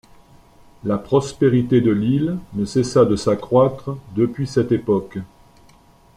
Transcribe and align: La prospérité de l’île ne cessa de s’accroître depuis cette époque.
La 0.83 0.97
prospérité 0.97 1.79
de 1.79 1.91
l’île 1.91 2.39
ne 2.55 2.65
cessa 2.65 3.05
de 3.05 3.15
s’accroître 3.15 3.91
depuis 4.15 4.47
cette 4.47 4.71
époque. 4.71 5.19